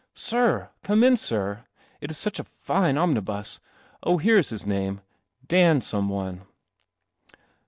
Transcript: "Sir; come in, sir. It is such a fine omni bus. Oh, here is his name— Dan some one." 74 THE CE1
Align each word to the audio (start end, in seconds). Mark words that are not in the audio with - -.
"Sir; 0.29 0.71
come 0.81 1.03
in, 1.03 1.15
sir. 1.15 1.63
It 1.99 2.09
is 2.09 2.17
such 2.17 2.39
a 2.39 2.43
fine 2.43 2.97
omni 2.97 3.21
bus. 3.21 3.59
Oh, 4.01 4.17
here 4.17 4.39
is 4.39 4.49
his 4.49 4.65
name— 4.65 5.01
Dan 5.47 5.79
some 5.81 6.09
one." 6.09 6.37
74 6.37 6.45
THE 7.29 7.37
CE1 7.37 7.41